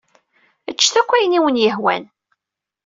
Ččet 0.75 0.95
akk 1.01 1.11
ayen 1.15 1.37
i 1.37 1.39
wen-yehwan. 1.43 2.03